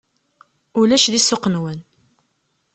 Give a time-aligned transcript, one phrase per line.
[0.79, 1.79] Ulac di ssuq-nwen!